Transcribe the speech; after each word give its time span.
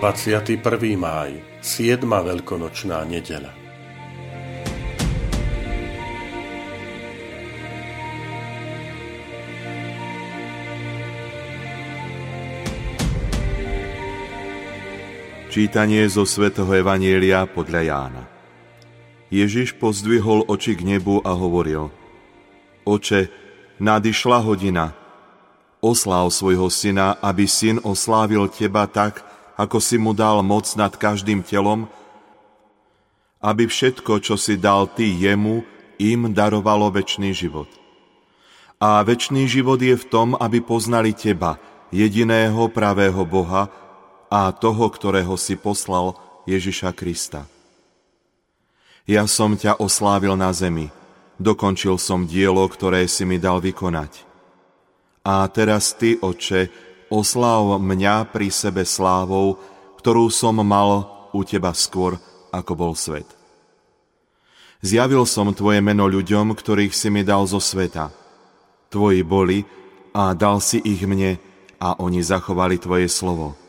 21. 0.00 0.56
máj, 0.96 1.44
7. 1.60 2.08
veľkonočná 2.08 3.04
nedeľa. 3.04 3.52
Čítanie 15.52 16.08
zo 16.08 16.24
svätého 16.24 16.72
Evanielia 16.72 17.44
podľa 17.44 17.80
Jána. 17.84 18.24
Ježiš 19.28 19.76
pozdvihol 19.76 20.48
oči 20.48 20.80
k 20.80 20.96
nebu 20.96 21.20
a 21.20 21.36
hovoril 21.36 21.92
Oče, 22.88 23.28
nadišla 23.76 24.48
hodina. 24.48 24.96
Osláv 25.84 26.32
svojho 26.32 26.72
syna, 26.72 27.20
aby 27.20 27.44
syn 27.44 27.76
oslávil 27.84 28.48
teba 28.48 28.88
tak, 28.88 29.28
ako 29.60 29.76
si 29.76 30.00
mu 30.00 30.16
dal 30.16 30.40
moc 30.40 30.64
nad 30.72 30.88
každým 30.96 31.44
telom, 31.44 31.84
aby 33.44 33.68
všetko, 33.68 34.24
čo 34.24 34.40
si 34.40 34.56
dal 34.56 34.88
ty 34.88 35.12
jemu, 35.12 35.60
im 36.00 36.32
darovalo 36.32 36.88
väčší 36.88 37.36
život. 37.36 37.68
A 38.80 39.04
väčší 39.04 39.44
život 39.44 39.76
je 39.76 39.92
v 39.92 40.08
tom, 40.08 40.32
aby 40.40 40.64
poznali 40.64 41.12
teba, 41.12 41.60
jediného 41.92 42.72
pravého 42.72 43.20
Boha 43.28 43.68
a 44.32 44.48
toho, 44.56 44.88
ktorého 44.88 45.36
si 45.36 45.60
poslal, 45.60 46.16
Ježiša 46.48 46.96
Krista. 46.96 47.44
Ja 49.04 49.28
som 49.28 49.60
ťa 49.60 49.76
oslávil 49.76 50.40
na 50.40 50.56
zemi, 50.56 50.88
dokončil 51.36 52.00
som 52.00 52.24
dielo, 52.24 52.64
ktoré 52.64 53.04
si 53.04 53.28
mi 53.28 53.36
dal 53.36 53.60
vykonať. 53.60 54.24
A 55.20 55.44
teraz 55.52 55.92
ty, 55.92 56.16
oče, 56.16 56.89
osláv 57.10 57.76
mňa 57.82 58.30
pri 58.30 58.48
sebe 58.48 58.86
slávou, 58.86 59.58
ktorú 59.98 60.30
som 60.32 60.56
mal 60.62 61.10
u 61.34 61.42
teba 61.44 61.74
skôr, 61.76 62.16
ako 62.54 62.72
bol 62.72 62.92
svet. 62.96 63.26
Zjavil 64.80 65.28
som 65.28 65.52
tvoje 65.52 65.84
meno 65.84 66.08
ľuďom, 66.08 66.56
ktorých 66.56 66.96
si 66.96 67.12
mi 67.12 67.20
dal 67.20 67.44
zo 67.44 67.60
sveta. 67.60 68.08
Tvoji 68.88 69.20
boli 69.20 69.60
a 70.16 70.32
dal 70.32 70.64
si 70.64 70.80
ich 70.80 71.04
mne 71.04 71.36
a 71.76 72.00
oni 72.00 72.24
zachovali 72.24 72.80
tvoje 72.80 73.12
slovo. 73.12 73.60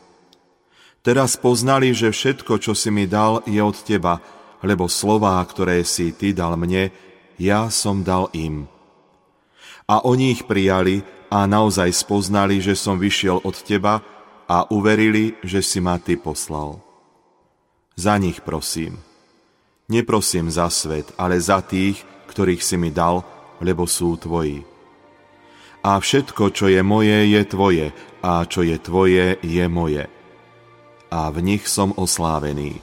Teraz 1.04 1.36
poznali, 1.36 1.92
že 1.92 2.14
všetko, 2.14 2.62
čo 2.62 2.72
si 2.72 2.88
mi 2.88 3.04
dal, 3.04 3.44
je 3.44 3.60
od 3.60 3.76
teba, 3.84 4.24
lebo 4.64 4.88
slová, 4.88 5.42
ktoré 5.44 5.84
si 5.84 6.14
ty 6.16 6.32
dal 6.32 6.56
mne, 6.56 6.94
ja 7.36 7.68
som 7.68 8.00
dal 8.06 8.32
im. 8.32 8.71
A 9.92 10.00
oni 10.08 10.32
ich 10.32 10.48
prijali 10.48 11.04
a 11.28 11.44
naozaj 11.44 11.92
spoznali, 11.92 12.64
že 12.64 12.72
som 12.72 12.96
vyšiel 12.96 13.44
od 13.44 13.60
teba 13.60 14.00
a 14.48 14.64
uverili, 14.72 15.36
že 15.44 15.60
si 15.60 15.84
ma 15.84 16.00
ty 16.00 16.16
poslal. 16.16 16.80
Za 17.92 18.16
nich 18.16 18.40
prosím. 18.40 18.96
Neprosím 19.92 20.48
za 20.48 20.72
svet, 20.72 21.12
ale 21.20 21.36
za 21.36 21.60
tých, 21.60 22.00
ktorých 22.32 22.64
si 22.64 22.80
mi 22.80 22.88
dal, 22.88 23.20
lebo 23.60 23.84
sú 23.84 24.16
tvoji. 24.16 24.64
A 25.84 26.00
všetko, 26.00 26.56
čo 26.56 26.72
je 26.72 26.80
moje, 26.80 27.28
je 27.28 27.42
tvoje, 27.44 27.86
a 28.24 28.48
čo 28.48 28.64
je 28.64 28.80
tvoje, 28.80 29.36
je 29.44 29.64
moje. 29.68 30.08
A 31.12 31.28
v 31.28 31.38
nich 31.44 31.68
som 31.68 31.92
oslávený. 31.92 32.80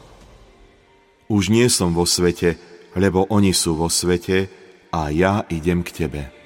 Už 1.26 1.50
nie 1.50 1.66
som 1.74 1.98
vo 1.98 2.06
svete, 2.06 2.62
lebo 2.94 3.26
oni 3.34 3.50
sú 3.50 3.74
vo 3.74 3.90
svete, 3.90 4.52
a 4.94 5.10
ja 5.10 5.42
idem 5.50 5.82
k 5.82 6.06
tebe. 6.06 6.39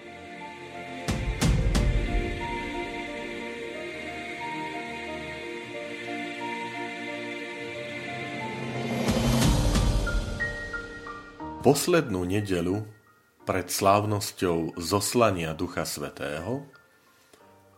Poslednú 11.64 12.28
nedelu 12.28 12.84
pred 13.48 13.72
slávnosťou 13.72 14.76
zoslania 14.76 15.56
Ducha 15.56 15.88
Svetého 15.88 16.68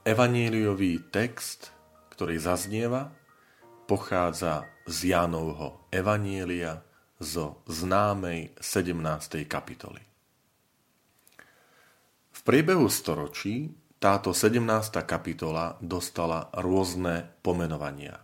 evaníliový 0.02 1.06
text, 1.14 1.70
ktorý 2.10 2.42
zaznieva, 2.42 3.14
pochádza 3.86 4.66
z 4.90 5.14
Jánovho 5.14 5.86
evanielia 5.94 6.82
zo 7.22 7.62
známej 7.70 8.58
17. 8.58 9.46
kapitoly. 9.46 10.02
V 12.34 12.40
priebehu 12.42 12.90
storočí 12.90 13.70
táto 14.02 14.34
17. 14.34 14.66
kapitola 15.06 15.78
dostala 15.78 16.50
rôzne 16.58 17.38
pomenovania. 17.46 18.18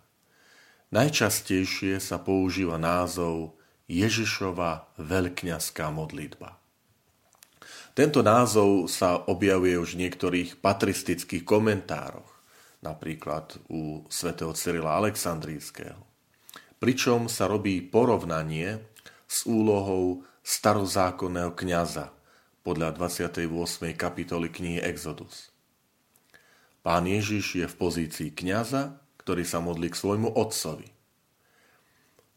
Najčastejšie 0.89 2.01
sa 2.01 2.17
používa 2.17 2.81
názov 2.81 3.60
Ježišova 3.91 4.96
veľkňazská 5.03 5.91
modlitba. 5.91 6.56
Tento 7.91 8.24
názov 8.24 8.88
sa 8.88 9.19
objavuje 9.28 9.75
už 9.75 10.00
v 10.00 10.07
niektorých 10.07 10.63
patristických 10.63 11.44
komentároch, 11.44 12.31
napríklad 12.79 13.59
u 13.68 14.07
svätého 14.07 14.56
Cyrila 14.56 14.96
Aleksandrijského. 14.96 16.00
Pričom 16.79 17.28
sa 17.28 17.52
robí 17.52 17.84
porovnanie 17.84 18.79
s 19.28 19.44
úlohou 19.44 20.23
starozákonného 20.40 21.52
kňaza 21.52 22.16
podľa 22.63 22.96
28. 22.96 23.44
kapitoly 24.00 24.47
knihy 24.47 24.79
Exodus. 24.79 25.52
Pán 26.79 27.12
Ježiš 27.12 27.59
je 27.59 27.68
v 27.68 27.75
pozícii 27.75 28.31
kňaza, 28.31 29.03
ktorý 29.19 29.44
sa 29.44 29.59
modlí 29.59 29.91
k 29.91 30.00
svojmu 30.00 30.31
otcovi– 30.31 30.88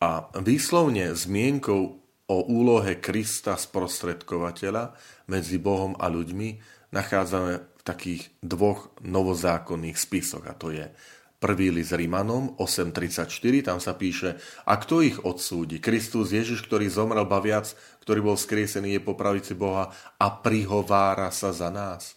a 0.01 0.29
výslovne 0.41 1.15
zmienkou 1.15 1.83
o 2.25 2.37
úlohe 2.49 2.99
Krista 2.99 3.55
sprostredkovateľa 3.55 4.97
medzi 5.29 5.61
Bohom 5.61 5.93
a 6.01 6.09
ľuďmi 6.09 6.49
nachádzame 6.95 7.53
v 7.61 7.83
takých 7.85 8.33
dvoch 8.41 8.95
novozákonných 9.05 9.99
spisoch. 9.99 10.45
A 10.49 10.57
to 10.57 10.73
je 10.73 10.89
prvý 11.37 11.69
list 11.69 11.93
Rimanom 11.93 12.57
8.34, 12.57 13.29
tam 13.69 13.77
sa 13.77 13.93
píše, 13.93 14.41
a 14.65 14.81
kto 14.81 15.05
ich 15.05 15.21
odsúdi? 15.21 15.77
Kristus 15.77 16.33
Ježiš, 16.33 16.65
ktorý 16.65 16.89
zomrel 16.89 17.29
baviac, 17.29 17.77
ktorý 18.01 18.33
bol 18.33 18.37
skriesený, 18.41 18.97
je 18.97 19.03
po 19.05 19.13
pravici 19.13 19.53
Boha 19.53 19.93
a 20.17 20.27
prihovára 20.33 21.29
sa 21.29 21.53
za 21.53 21.69
nás. 21.69 22.17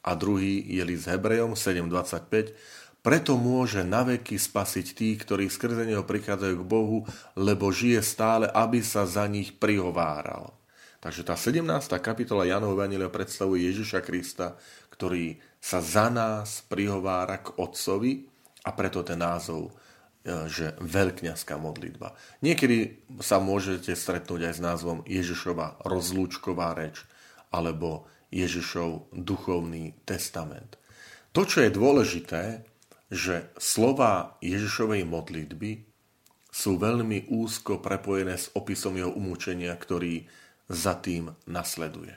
A 0.00 0.16
druhý 0.16 0.64
je 0.64 0.80
list 0.80 1.08
Hebrejom 1.08 1.56
7.25, 1.56 2.56
preto 3.04 3.36
môže 3.36 3.84
naveky 3.84 4.40
spasiť 4.40 4.86
tých, 4.96 5.16
ktorí 5.28 5.52
skrze 5.52 5.84
Neho 5.84 6.08
prichádzajú 6.08 6.56
k 6.56 6.64
Bohu, 6.64 7.04
lebo 7.36 7.68
žije 7.68 8.00
stále, 8.00 8.48
aby 8.48 8.80
sa 8.80 9.04
za 9.04 9.28
nich 9.28 9.52
prihováral. 9.60 10.56
Takže 11.04 11.20
tá 11.20 11.36
17. 11.36 11.68
kapitola 12.00 12.48
Janov 12.48 12.80
Evangelia 12.80 13.12
predstavuje 13.12 13.68
Ježiša 13.68 14.00
Krista, 14.00 14.56
ktorý 14.88 15.36
sa 15.60 15.84
za 15.84 16.08
nás 16.08 16.64
prihovára 16.64 17.44
k 17.44 17.52
Otcovi 17.60 18.24
a 18.64 18.72
preto 18.72 19.04
ten 19.04 19.20
názov 19.20 19.68
e, 19.68 20.48
že 20.48 20.72
veľkňazská 20.80 21.60
modlitba. 21.60 22.16
Niekedy 22.40 23.04
sa 23.20 23.36
môžete 23.36 23.92
stretnúť 23.92 24.48
aj 24.48 24.54
s 24.56 24.64
názvom 24.64 25.04
Ježišova 25.04 25.84
rozlúčková 25.84 26.72
reč 26.72 27.04
alebo 27.52 28.08
Ježišov 28.32 29.12
duchovný 29.12 29.92
testament. 30.08 30.80
To, 31.36 31.44
čo 31.44 31.60
je 31.60 31.68
dôležité, 31.68 32.64
že 33.14 33.54
slova 33.56 34.34
Ježišovej 34.42 35.06
modlitby 35.06 35.86
sú 36.50 36.78
veľmi 36.78 37.30
úzko 37.30 37.78
prepojené 37.78 38.34
s 38.34 38.50
opisom 38.58 38.98
jeho 38.98 39.14
umúčenia, 39.14 39.70
ktorý 39.74 40.26
za 40.66 40.98
tým 40.98 41.30
nasleduje. 41.46 42.14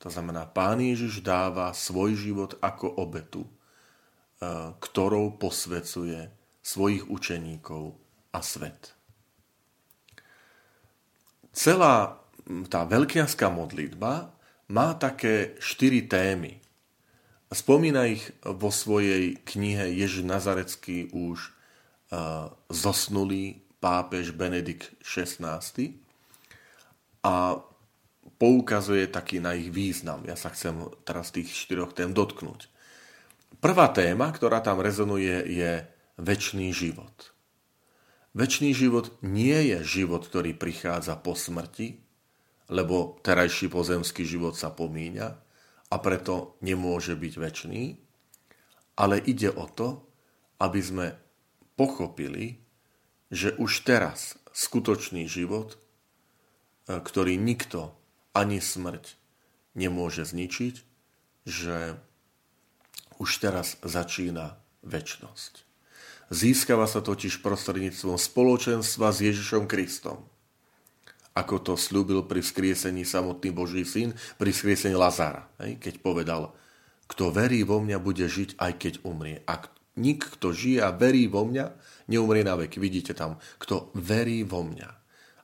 To 0.00 0.08
znamená, 0.08 0.46
Pán 0.48 0.80
Ježiš 0.80 1.20
dáva 1.20 1.74
svoj 1.74 2.14
život 2.16 2.56
ako 2.64 3.02
obetu, 3.02 3.44
e, 3.44 3.50
ktorou 4.78 5.36
posvecuje 5.36 6.30
svojich 6.62 7.08
učeníkov 7.10 7.98
a 8.30 8.40
svet. 8.44 8.94
Celá 11.50 12.22
tá 12.70 12.86
veľkianská 12.86 13.50
modlitba 13.50 14.30
má 14.70 14.88
také 14.94 15.58
štyri 15.58 16.06
témy. 16.06 16.60
Spomína 17.48 18.04
ich 18.12 18.28
vo 18.44 18.68
svojej 18.68 19.40
knihe 19.40 19.88
Ježiš 19.96 20.28
Nazarecký 20.28 21.08
už 21.16 21.48
uh, 22.12 22.52
zosnulý 22.68 23.64
pápež 23.80 24.36
Benedikt 24.36 24.92
XVI 25.00 25.64
a 27.24 27.64
poukazuje 28.36 29.08
taký 29.08 29.40
na 29.40 29.56
ich 29.56 29.72
význam. 29.72 30.28
Ja 30.28 30.36
sa 30.36 30.52
chcem 30.52 30.92
teraz 31.08 31.32
tých 31.32 31.48
štyroch 31.48 31.96
tém 31.96 32.12
dotknúť. 32.12 32.68
Prvá 33.64 33.88
téma, 33.90 34.28
ktorá 34.28 34.60
tam 34.60 34.84
rezonuje, 34.84 35.48
je 35.48 35.88
väčší 36.20 36.68
život. 36.70 37.32
Väčší 38.36 38.76
život 38.76 39.16
nie 39.24 39.72
je 39.72 39.82
život, 39.82 40.28
ktorý 40.28 40.52
prichádza 40.52 41.16
po 41.16 41.32
smrti, 41.32 41.96
lebo 42.68 43.16
terajší 43.24 43.72
pozemský 43.72 44.28
život 44.28 44.52
sa 44.52 44.68
pomíňa 44.68 45.47
a 45.88 45.96
preto 45.96 46.60
nemôže 46.60 47.16
byť 47.16 47.34
väčší, 47.40 47.82
ale 48.98 49.16
ide 49.22 49.48
o 49.48 49.64
to, 49.70 50.04
aby 50.60 50.80
sme 50.82 51.06
pochopili, 51.78 52.58
že 53.30 53.54
už 53.56 53.86
teraz 53.86 54.36
skutočný 54.50 55.30
život, 55.30 55.78
e, 55.78 56.98
ktorý 56.98 57.38
nikto 57.38 57.94
ani 58.34 58.58
smrť 58.58 59.14
nemôže 59.78 60.26
zničiť, 60.26 60.74
že 61.46 61.94
už 63.22 63.30
teraz 63.38 63.78
začína 63.86 64.58
väčnosť. 64.82 65.66
Získava 66.28 66.84
sa 66.84 67.00
totiž 67.00 67.40
prostredníctvom 67.40 68.20
spoločenstva 68.20 69.14
s 69.14 69.18
Ježišom 69.24 69.64
Kristom. 69.64 70.28
Ako 71.38 71.62
to 71.62 71.78
slúbil 71.78 72.26
pri 72.26 72.42
skriesení 72.42 73.06
samotný 73.06 73.54
Boží 73.54 73.86
syn, 73.86 74.10
pri 74.34 74.50
skriesení 74.50 74.98
Lazara, 74.98 75.46
keď 75.62 76.02
povedal, 76.02 76.50
kto 77.06 77.30
verí 77.30 77.62
vo 77.62 77.78
mňa, 77.78 78.02
bude 78.02 78.26
žiť, 78.26 78.58
aj 78.58 78.72
keď 78.74 78.94
umrie. 79.06 79.46
A 79.46 79.62
nik, 79.94 80.26
kto 80.34 80.50
žije 80.50 80.82
a 80.82 80.90
verí 80.90 81.30
vo 81.30 81.46
mňa, 81.46 81.64
neumrie 82.10 82.42
na 82.42 82.58
vek. 82.58 82.74
Vidíte 82.76 83.14
tam, 83.14 83.38
kto 83.62 83.94
verí 83.94 84.42
vo 84.42 84.66
mňa. 84.66 84.88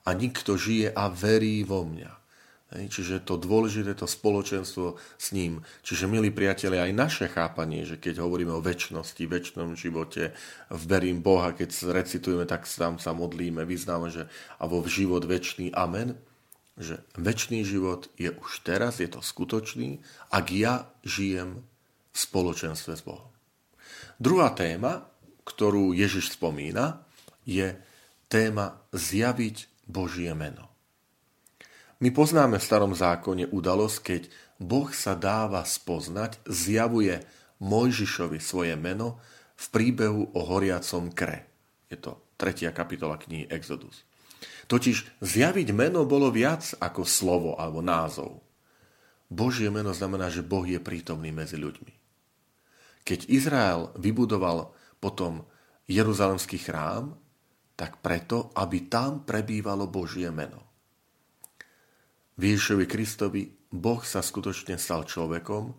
A 0.05 0.09
nikto 0.13 0.59
žije 0.59 0.91
a 0.91 1.07
verí 1.09 1.63
vo 1.63 1.87
mňa. 1.87 2.24
Čiže 2.73 3.21
to 3.21 3.37
dôležité, 3.37 3.93
to 3.93 4.09
spoločenstvo 4.09 4.97
s 5.21 5.27
ním. 5.37 5.61
Čiže, 5.85 6.09
milí 6.09 6.33
priatelia, 6.33 6.89
aj 6.89 6.97
naše 6.97 7.25
chápanie, 7.29 7.85
že 7.85 8.01
keď 8.01 8.25
hovoríme 8.25 8.51
o 8.51 8.65
väčšnosti, 8.65 9.21
väčšnom 9.21 9.77
živote, 9.77 10.33
verím 10.73 11.21
Boha, 11.21 11.53
keď 11.53 11.93
recitujeme, 11.93 12.49
tak 12.49 12.65
tam 12.65 12.97
sa 12.97 13.13
modlíme, 13.13 13.61
vyznáme, 13.63 14.09
že 14.09 14.25
a 14.57 14.65
vo 14.65 14.81
život 14.81 15.23
väčší, 15.29 15.77
amen, 15.77 16.17
že 16.75 17.05
väčší 17.15 17.63
život 17.63 18.09
je 18.19 18.33
už 18.33 18.65
teraz, 18.65 18.99
je 18.99 19.07
to 19.07 19.21
skutočný, 19.21 20.03
ak 20.33 20.45
ja 20.51 20.89
žijem 21.05 21.63
v 22.11 22.17
spoločenstve 22.17 22.97
s 22.97 23.03
Bohom. 23.05 23.29
Druhá 24.19 24.51
téma, 24.51 25.05
ktorú 25.45 25.93
Ježiš 25.93 26.35
spomína, 26.35 27.05
je 27.45 27.77
téma 28.27 28.81
zjaviť 28.91 29.87
Božie 29.87 30.33
meno. 30.33 30.74
My 32.03 32.11
poznáme 32.11 32.59
v 32.59 32.67
starom 32.67 32.91
zákone 32.91 33.47
udalosť, 33.55 33.97
keď 34.03 34.21
Boh 34.59 34.91
sa 34.91 35.15
dáva 35.15 35.63
spoznať, 35.63 36.43
zjavuje 36.43 37.23
Mojžišovi 37.63 38.39
svoje 38.43 38.75
meno 38.75 39.23
v 39.55 39.65
príbehu 39.71 40.35
o 40.35 40.41
horiacom 40.43 41.07
kre. 41.15 41.47
Je 41.87 41.95
to 41.95 42.35
tretia 42.35 42.75
kapitola 42.75 43.15
knihy 43.15 43.47
Exodus. 43.47 44.03
Totiž 44.67 45.23
zjaviť 45.23 45.71
meno 45.71 46.03
bolo 46.03 46.27
viac 46.33 46.75
ako 46.83 47.07
slovo 47.07 47.55
alebo 47.55 47.79
názov. 47.79 48.43
Božie 49.31 49.71
meno 49.71 49.95
znamená, 49.95 50.27
že 50.27 50.43
Boh 50.43 50.67
je 50.67 50.83
prítomný 50.83 51.31
medzi 51.31 51.55
ľuďmi. 51.55 51.93
Keď 53.05 53.29
Izrael 53.29 53.93
vybudoval 53.95 54.73
potom 54.97 55.45
Jeruzalemský 55.85 56.59
chrám, 56.59 57.13
tak 57.77 58.01
preto, 58.01 58.51
aby 58.57 58.89
tam 58.89 59.21
prebývalo 59.23 59.85
Božie 59.85 60.27
meno. 60.33 60.64
V 62.35 62.51
Ježišovi 62.51 62.83
Kristovi 62.83 63.47
Boh 63.71 64.03
sa 64.03 64.19
skutočne 64.19 64.75
stal 64.75 65.07
človekom 65.07 65.71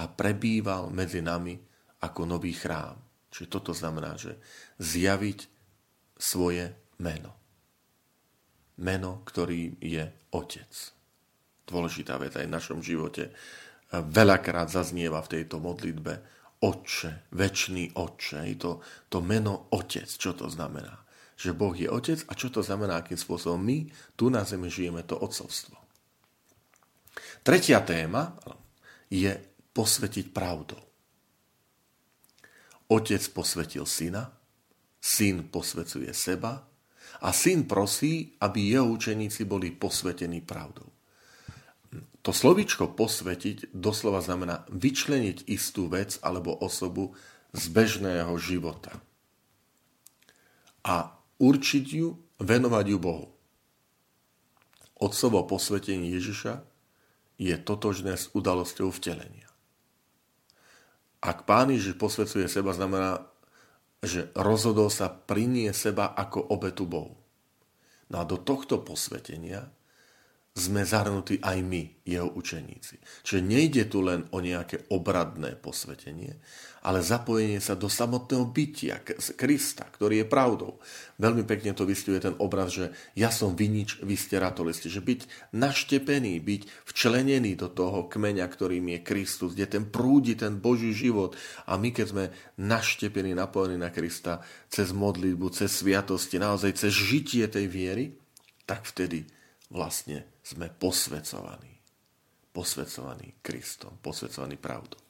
a 0.00 0.04
prebýval 0.08 0.88
medzi 0.88 1.20
nami 1.20 1.52
ako 2.00 2.24
nový 2.24 2.56
chrám. 2.56 2.96
Čiže 3.28 3.52
toto 3.52 3.76
znamená, 3.76 4.16
že 4.16 4.40
zjaviť 4.80 5.38
svoje 6.16 6.72
meno. 7.04 7.36
Meno, 8.80 9.20
ktorý 9.28 9.76
je 9.84 10.08
Otec. 10.32 10.72
Dôležitá 11.68 12.16
vec 12.16 12.32
aj 12.40 12.46
v 12.48 12.54
našom 12.56 12.80
živote. 12.80 13.34
Veľakrát 13.92 14.72
zaznieva 14.72 15.20
v 15.20 15.40
tejto 15.40 15.60
modlitbe 15.60 16.24
Otče, 16.64 17.28
väčší 17.36 17.92
Otče. 18.00 18.48
To, 18.64 18.80
to 19.12 19.18
meno 19.20 19.68
Otec, 19.76 20.08
čo 20.08 20.32
to 20.32 20.48
znamená? 20.48 21.04
Že 21.36 21.52
Boh 21.52 21.76
je 21.76 21.90
Otec 21.90 22.24
a 22.26 22.32
čo 22.32 22.48
to 22.48 22.64
znamená, 22.64 22.98
akým 23.04 23.20
spôsobom 23.20 23.60
my 23.60 23.92
tu 24.16 24.32
na 24.32 24.42
zemi 24.48 24.72
žijeme 24.72 25.04
to 25.04 25.20
otcovstvo. 25.20 25.87
Tretia 27.42 27.80
téma 27.80 28.36
je 29.08 29.30
posvetiť 29.72 30.34
pravdou. 30.34 30.80
Otec 32.88 33.22
posvetil 33.36 33.84
syna, 33.84 34.32
syn 34.96 35.48
posvecuje 35.52 36.08
seba 36.16 36.64
a 37.20 37.28
syn 37.32 37.68
prosí, 37.68 38.36
aby 38.40 38.72
jeho 38.72 38.88
učeníci 38.88 39.44
boli 39.44 39.72
posvetení 39.72 40.40
pravdou. 40.40 40.88
To 42.24 42.30
slovičko 42.32 42.92
posvetiť 42.92 43.72
doslova 43.72 44.20
znamená 44.20 44.68
vyčleniť 44.68 45.48
istú 45.48 45.88
vec 45.88 46.20
alebo 46.20 46.52
osobu 46.52 47.16
z 47.56 47.64
bežného 47.72 48.36
života 48.36 48.92
a 50.88 51.12
určiť 51.36 51.86
ju, 51.92 52.16
venovať 52.40 52.84
ju 52.88 52.98
Bohu. 52.98 53.28
Otcovo 54.98 55.44
posvetenie 55.46 56.10
Ježiša 56.16 56.64
je 57.38 57.54
totožné 57.54 58.18
s 58.18 58.28
udalosťou 58.34 58.90
vtelenia. 58.90 59.46
Ak 61.22 61.46
Pán 61.46 61.70
Ježiš 61.70 61.98
posvedcuje 61.98 62.46
seba, 62.50 62.74
znamená, 62.74 63.26
že 64.02 64.30
rozhodol 64.38 64.90
sa 64.90 65.10
prinie 65.10 65.74
seba 65.74 66.14
ako 66.14 66.54
obetu 66.54 66.86
Bohu. 66.86 67.18
No 68.10 68.22
a 68.22 68.24
do 68.26 68.38
tohto 68.38 68.82
posvetenia 68.82 69.70
sme 70.58 70.82
zahrnutí 70.82 71.38
aj 71.38 71.58
my, 71.62 72.02
jeho 72.02 72.26
učeníci. 72.34 72.98
Čiže 73.22 73.40
nejde 73.46 73.86
tu 73.86 74.02
len 74.02 74.26
o 74.34 74.42
nejaké 74.42 74.90
obradné 74.90 75.54
posvetenie, 75.54 76.34
ale 76.82 77.02
zapojenie 77.02 77.62
sa 77.62 77.78
do 77.78 77.86
samotného 77.86 78.48
bytia 78.50 79.02
Krista, 79.38 79.86
ktorý 79.86 80.24
je 80.24 80.26
pravdou. 80.26 80.82
Veľmi 81.18 81.46
pekne 81.46 81.74
to 81.74 81.86
vystihuje 81.86 82.22
ten 82.22 82.36
obraz, 82.38 82.74
že 82.74 82.94
ja 83.14 83.30
som 83.30 83.54
vinič, 83.54 84.02
vy 84.02 84.14
ste 84.18 84.38
ratolisti. 84.38 84.90
Že 84.90 85.02
byť 85.02 85.20
naštepený, 85.54 86.38
byť 86.42 86.62
včlenený 86.86 87.58
do 87.58 87.70
toho 87.70 88.06
kmeňa, 88.06 88.46
ktorým 88.46 88.98
je 88.98 88.98
Kristus, 89.02 89.54
kde 89.54 89.66
ten 89.78 89.84
prúdi 89.86 90.38
ten 90.38 90.58
Boží 90.58 90.94
život. 90.94 91.34
A 91.66 91.78
my, 91.78 91.90
keď 91.90 92.06
sme 92.08 92.24
naštepení, 92.58 93.34
napojení 93.34 93.78
na 93.78 93.90
Krista, 93.90 94.42
cez 94.70 94.94
modlitbu, 94.94 95.50
cez 95.54 95.70
sviatosti, 95.70 96.38
naozaj 96.38 96.78
cez 96.78 96.94
žitie 96.94 97.46
tej 97.46 97.66
viery, 97.66 98.04
tak 98.64 98.86
vtedy 98.86 99.37
vlastne 99.72 100.40
sme 100.40 100.72
posvecovaní. 100.72 101.76
Posvecovaní 102.52 103.38
Kristom, 103.44 104.00
posvecovaní 104.00 104.56
pravdou. 104.56 105.00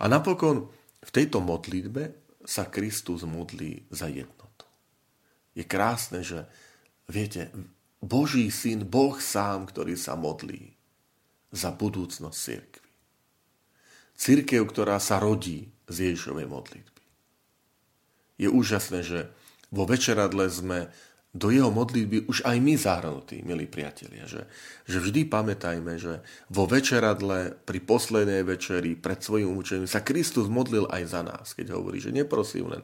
A 0.00 0.06
napokon 0.06 0.70
v 1.02 1.10
tejto 1.10 1.42
modlitbe 1.42 2.14
sa 2.46 2.70
Kristus 2.70 3.26
modlí 3.26 3.90
za 3.92 4.08
jednotu. 4.08 4.64
Je 5.52 5.66
krásne, 5.66 6.22
že 6.22 6.46
viete, 7.10 7.50
Boží 7.98 8.46
syn, 8.54 8.86
Boh 8.86 9.18
sám, 9.18 9.66
ktorý 9.66 9.98
sa 9.98 10.14
modlí 10.14 10.70
za 11.50 11.74
budúcnosť 11.74 12.38
cirkvi. 12.38 12.92
Církev, 14.14 14.62
ktorá 14.70 15.02
sa 15.02 15.18
rodí 15.18 15.70
z 15.90 16.10
Ježišovej 16.10 16.46
modlitby. 16.46 17.02
Je 18.38 18.48
úžasné, 18.50 19.02
že 19.02 19.18
vo 19.74 19.82
večeradle 19.84 20.46
sme 20.46 20.88
do 21.38 21.54
jeho 21.54 21.70
modlitby 21.70 22.26
už 22.26 22.42
aj 22.42 22.58
my 22.58 22.74
zahrnutí, 22.74 23.46
milí 23.46 23.70
priatelia. 23.70 24.26
Že, 24.26 24.42
že 24.90 24.98
vždy 24.98 25.30
pamätajme, 25.30 25.94
že 25.94 26.26
vo 26.50 26.66
večeradle, 26.66 27.54
pri 27.62 27.78
poslednej 27.78 28.42
večeri, 28.42 28.98
pred 28.98 29.22
svojim 29.22 29.54
učením 29.54 29.86
sa 29.86 30.02
Kristus 30.02 30.50
modlil 30.50 30.90
aj 30.90 31.02
za 31.06 31.22
nás, 31.22 31.54
keď 31.54 31.78
hovorí, 31.78 32.02
že 32.02 32.10
neprosím 32.10 32.74
len 32.74 32.82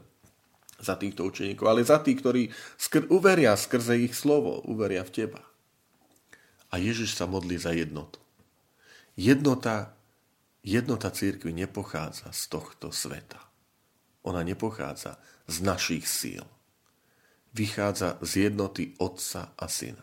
za 0.79 0.95
týchto 0.95 1.27
učeníkov, 1.27 1.67
ale 1.67 1.83
za 1.83 1.99
tých, 1.99 2.23
ktorí 2.23 2.43
skr- 2.79 3.11
uveria 3.11 3.59
skrze 3.59 3.99
ich 3.99 4.15
slovo, 4.15 4.63
uveria 4.71 5.03
v 5.03 5.11
teba. 5.11 5.43
A 6.71 6.79
Ježiš 6.79 7.19
sa 7.19 7.27
modlí 7.27 7.59
za 7.59 7.75
jednotu. 7.75 8.23
Jednota, 9.19 9.95
jednota 10.63 11.11
církvy 11.11 11.55
nepochádza 11.55 12.31
z 12.31 12.43
tohto 12.51 12.95
sveta. 12.95 13.43
Ona 14.27 14.47
nepochádza 14.47 15.19
z 15.47 15.57
našich 15.63 16.07
síl 16.07 16.47
vychádza 17.55 18.19
z 18.21 18.51
jednoty 18.51 18.99
Otca 18.99 19.55
a 19.55 19.67
Syna. 19.71 20.03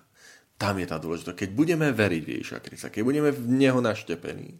Tam 0.55 0.77
je 0.79 0.87
tá 0.87 0.97
dôležitá. 1.01 1.35
Keď 1.35 1.49
budeme 1.51 1.91
veriť 1.91 2.21
v 2.23 2.33
Ježiša 2.37 2.59
Krista, 2.63 2.87
keď 2.93 3.03
budeme 3.03 3.29
v 3.33 3.41
Neho 3.49 3.81
naštepení, 3.83 4.55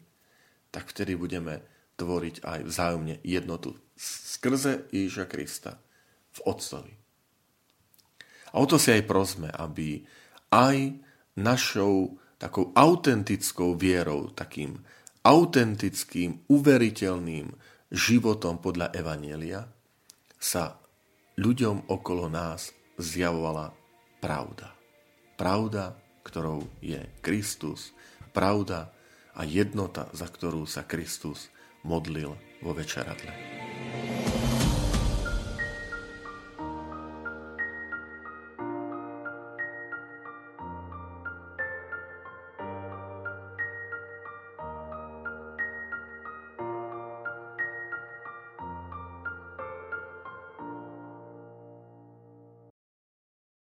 tak 0.74 0.90
vtedy 0.92 1.16
budeme 1.16 1.62
tvoriť 1.96 2.42
aj 2.42 2.60
vzájomne 2.66 3.16
jednotu 3.22 3.78
skrze 4.02 4.90
Ježiša 4.90 5.26
Krista 5.30 5.78
v 6.34 6.40
Otcovi. 6.50 6.94
A 8.52 8.56
o 8.60 8.66
to 8.66 8.82
si 8.82 8.92
aj 8.92 9.06
prosme, 9.06 9.48
aby 9.54 10.02
aj 10.52 11.00
našou 11.38 12.18
takou 12.42 12.74
autentickou 12.74 13.78
vierou, 13.78 14.34
takým 14.34 14.82
autentickým, 15.22 16.50
uveriteľným 16.50 17.54
životom 17.94 18.58
podľa 18.58 18.90
Evanielia 18.98 19.70
sa 20.42 20.82
ľuďom 21.38 21.94
okolo 21.94 22.26
nás 22.26 22.74
zjavovala 23.02 23.74
pravda. 24.22 24.72
Pravda, 25.36 25.98
ktorou 26.22 26.70
je 26.80 27.02
Kristus, 27.26 27.92
pravda 28.32 28.94
a 29.34 29.42
jednota, 29.44 30.08
za 30.14 30.30
ktorú 30.30 30.70
sa 30.70 30.86
Kristus 30.86 31.50
modlil 31.82 32.38
vo 32.62 32.72
večeradle. 32.78 33.34